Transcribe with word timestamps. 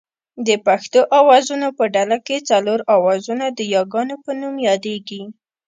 د 0.47 0.49
پښتو 0.65 0.99
آوازونو 1.19 1.67
په 1.77 1.83
ډله 1.95 2.17
کې 2.27 2.37
څلور 2.49 2.79
آوازونه 2.95 3.45
د 3.49 3.59
یاګانو 3.75 4.15
په 4.25 4.31
نوم 4.39 4.55
یادېږي 4.69 5.21